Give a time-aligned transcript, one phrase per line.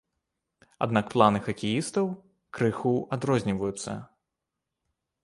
[0.85, 2.09] Аднак планы хакеістаў
[2.59, 3.91] крыху адрозніваюцца.